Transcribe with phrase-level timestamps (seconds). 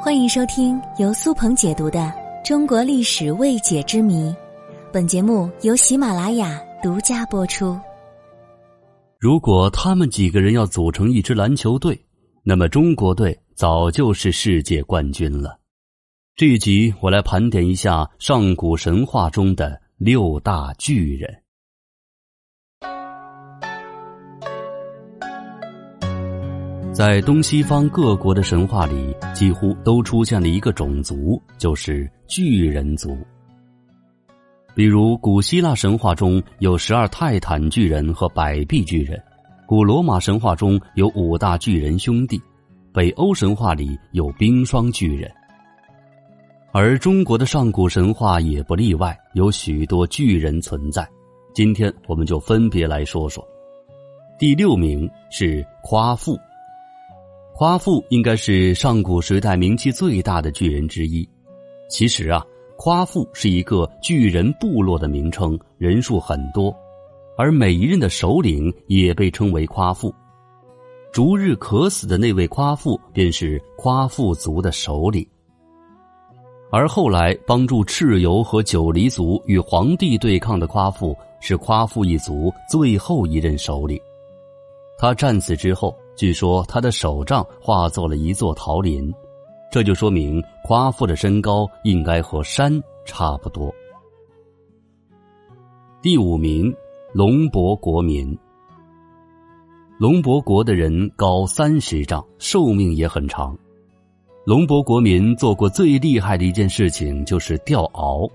[0.00, 1.98] 欢迎收听由苏鹏解读的
[2.46, 4.30] 《中国历史未解之谜》，
[4.92, 7.76] 本节目由喜马拉雅独家播出。
[9.18, 12.00] 如果他们几个人要组成一支篮球队，
[12.44, 15.58] 那么中国队早就是世界冠军了。
[16.36, 21.42] 这一集我来盘点一下上古神话中的六大巨人。
[26.92, 33.16] 在东西方各国的神话里，几乎都出现了一个种族，就是巨人族。
[34.74, 39.16] 比如，古希腊神话中有十二泰坦巨人和百臂巨人；
[39.66, 42.36] 古罗马神话中有五大巨人兄弟；
[42.92, 45.30] 北欧神话里有冰霜巨人。
[46.72, 51.06] 而中国的上古神话也不例外，有许多巨人存在。
[51.54, 53.46] 今天我们就分别来说说。
[54.36, 56.36] 第六名是夸父。
[57.58, 61.28] 夸父应该是上古时代名气最大的巨人之一。
[61.90, 62.46] 其实啊，
[62.76, 66.72] 夸父是一个巨人部落的名称，人数很多，
[67.36, 70.14] 而每一任的首领也被称为夸父。
[71.12, 75.26] 逐日渴死的那位夸父便是夸父族的首领。
[76.70, 84.00] 而后来帮助蚩尤和九黎族与皇帝对抗的夸父，是夸父一族最后一任首领。
[84.96, 85.92] 他战死之后。
[86.18, 89.14] 据说他的手杖化作了一座桃林，
[89.70, 93.72] 这就说明夸父的身高应该和山差不多。
[96.02, 96.74] 第五名，
[97.14, 98.36] 龙伯国民。
[99.96, 103.56] 龙伯国的人高三十丈，寿命也很长。
[104.44, 108.28] 龙伯国民做过最厉害的一件事情就是钓鳌。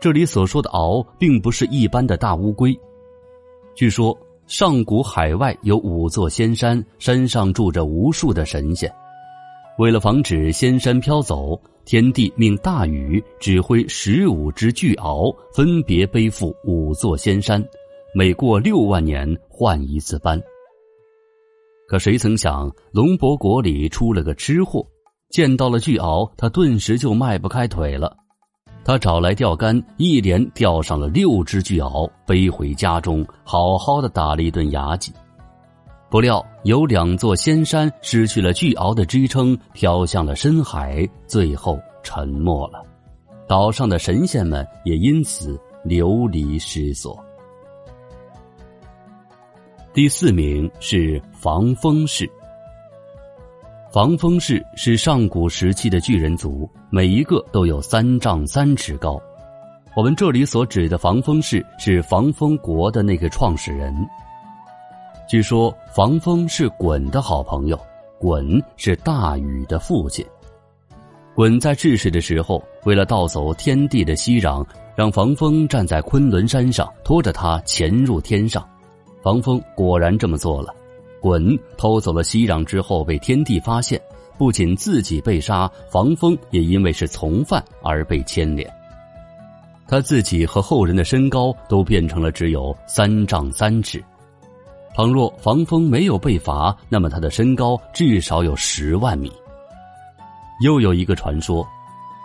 [0.00, 2.74] 这里所说的鳌，并不是一般的大乌龟。
[3.74, 4.16] 据说。
[4.46, 8.92] 上古海外有五座仙山，山上住着无数的神仙。
[9.78, 17.64] 为了防止仙山飘走，天帝命大禹指挥十五只巨鳌，分别背负五座仙山，
[18.14, 20.40] 每过六万年换一次班。
[21.88, 24.86] 可谁曾想，龙伯国里出了个吃货，
[25.30, 28.14] 见到了巨鳌，他顿时就迈不开腿了。
[28.92, 35.10] 他找来钓竿，一连钓上了六只巨鳌，背回家中，好好的打了一顿牙祭。
[36.10, 42.82] 不料有两座仙山失去了巨鳌的支撑，飘向了深海，最后沉没了。
[43.48, 47.18] 岛上的神仙们也因此流离失所。
[49.94, 52.30] 第四名是防风氏。
[53.92, 59.20] 防风氏是上古时期的巨人族，每一个都有三丈三尺高。
[59.94, 63.94] 我们这里所指的防风氏是防风国的那个创始人。
[65.28, 67.78] 据说防风是鲧的好朋友，
[68.18, 70.24] 鲧是大禹的父亲。
[71.36, 74.64] 鲧在治水的时候，为了盗走天地的息壤，
[74.96, 78.66] 让防风站在昆仑山上，拖着他潜入天上。
[79.22, 80.74] 防风果然这么做了。
[81.22, 84.00] 鲧偷走了息壤之后，被天帝发现，
[84.36, 88.68] 不仅自己被杀，防风也因为是从犯而被牵连。
[89.86, 94.02] 他自己和后人的身高都变成了只有三丈三尺。
[94.94, 99.32] 倘若防风没有被罚，那么他的身高至少有十万米。
[100.62, 101.66] 又有一个传说，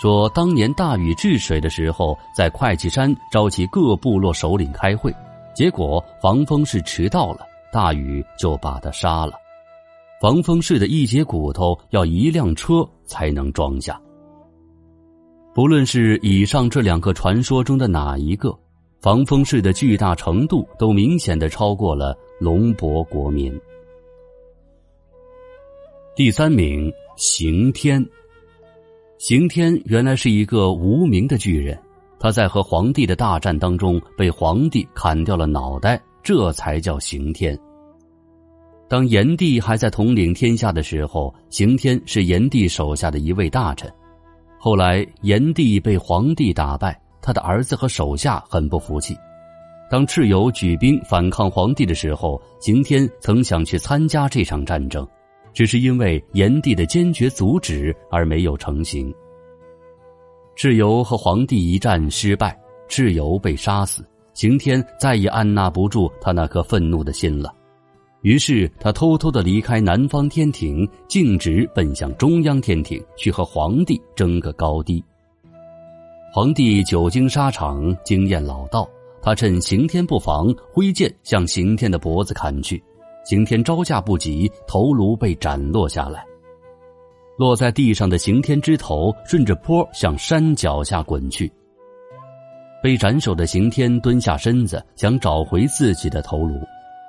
[0.00, 5.14] 说当年大禹治水的时候，在会稽山召集各部落首领开会，
[5.54, 7.46] 结果防风是迟到了。
[7.72, 9.32] 大禹就把他杀了。
[10.20, 14.00] 防风氏的一节骨头要一辆车才能装下。
[15.54, 18.56] 不论是以上这两个传说中的哪一个，
[19.00, 23.52] 防风氏的巨大程度都明显的超过了龙伯国民。
[26.14, 28.06] 第三名，刑天。
[29.18, 31.78] 刑天原来是一个无名的巨人，
[32.18, 36.02] 他在和皇帝的大战当中被皇帝砍掉了脑袋。
[36.22, 37.58] 这才叫刑天。
[38.88, 43.90] 当炎帝还在统领天下的时候，刑天是炎帝手下的一位大臣。
[44.58, 49.16] 后来炎帝被皇帝打败，他的儿子和手下很不服气。
[49.90, 55.06] 当蚩尤举兵反抗皇帝的时候，刑天曾想去参加这场战争，
[55.52, 59.12] 只是因为炎帝的坚决阻止而没有成行。
[60.56, 62.58] 蚩尤和皇帝一战失败，
[62.88, 64.04] 蚩尤被杀死。
[64.34, 67.54] 刑天再也按捺不住他那颗愤怒的心了，
[68.22, 75.04] 于是他偷偷的离开南方天庭，径直奔向中央天庭，去和皇帝争个高低。
[76.32, 78.88] 皇帝久经沙场，经验老道，
[79.20, 82.82] 他趁刑天不防，挥剑向刑天的脖子砍去。
[83.24, 86.24] 刑天招架不及，头颅被斩落下来。
[87.38, 91.52] 落在地上的刑天之头顺着坡向山脚下滚去。
[92.82, 96.60] 被斩首的刑天蹲下身子，想找回自己的头颅，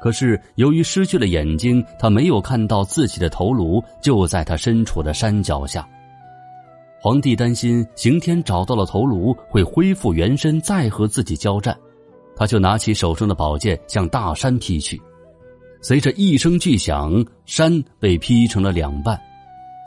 [0.00, 5.88] 可是由于失去了眼睛，他没有看到自己的头颅就在他身处的山脚下。
[7.00, 11.74] 皇帝担心刑天找到了头颅会恢复原身，再和自己交战，
[12.34, 15.00] 他就拿起手中的宝剑向大山劈去。
[15.80, 19.18] 随着一声巨响，山被劈成了两半，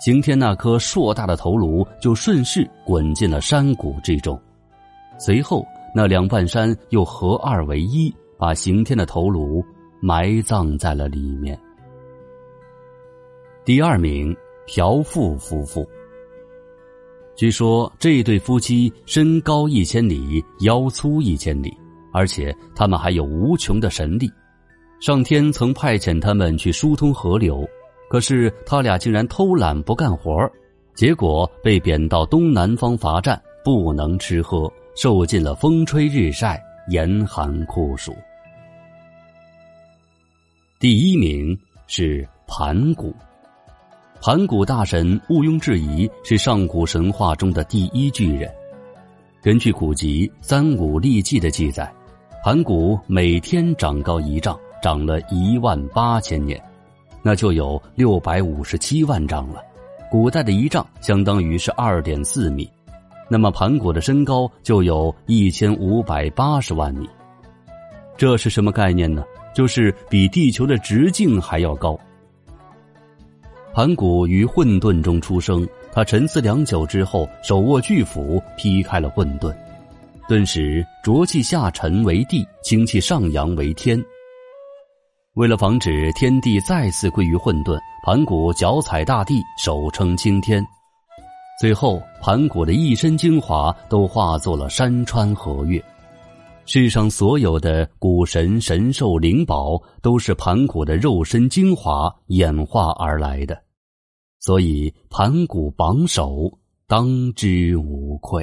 [0.03, 4.39] 刑天那颗硕大的头颅就顺势滚进了山谷之中。
[5.19, 5.63] 随后，
[5.95, 9.63] 那两半山又合二为一，把刑天的头颅
[10.01, 11.57] 埋葬在了里面。
[13.63, 14.35] 第二名，
[14.65, 15.87] 朴富夫妇。
[17.35, 21.71] 据说这对夫妻身高一千里，腰粗一千里，
[22.11, 24.29] 而且他们还有无穷的神力。
[24.99, 27.67] 上天曾派遣他们去疏通河流，
[28.09, 30.49] 可是他俩竟然偷懒不干活
[30.95, 34.71] 结果被贬到东南方罚站，不能吃喝。
[34.95, 38.15] 受尽了风吹日晒、严寒酷暑。
[40.79, 41.57] 第一名
[41.87, 43.15] 是盘古，
[44.21, 48.53] 盘古大神毋庸置疑是上古神话中的第一巨人。
[49.41, 51.91] 根据古籍《三五历纪》的记载，
[52.43, 56.61] 盘古每天长高一丈，长了一万八千年，
[57.21, 59.61] 那就有六百五十七万丈了。
[60.11, 62.69] 古代的一丈相当于是二点四米。
[63.33, 67.09] 那么盘古的身高就有一千五百八十万米，
[68.15, 69.23] 这是什么概念呢？
[69.55, 71.99] 就是比地球的直径还要高。
[73.73, 79.51] 盘古于混沌中出生，他沉思良久之后，手握巨斧劈开了混沌，
[80.27, 83.99] 顿时浊气下沉为地，清气上扬为天。
[85.33, 90.63] 为了防止天地再次归于混沌，盘古脚踩大地，手撑青天。
[91.59, 95.83] 最后，盘古的一身精华都化作了山川河岳。
[96.65, 103.61] 世上所有的古神、神兽、灵宝，都是盘古的肉身精华演化而来的，
[104.39, 106.49] 所以盘古榜首
[106.87, 108.41] 当之无愧。